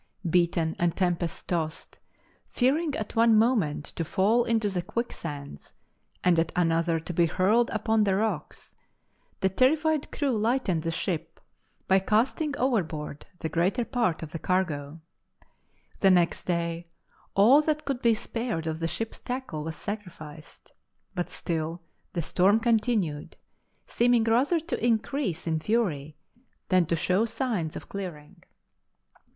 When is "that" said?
17.61-17.85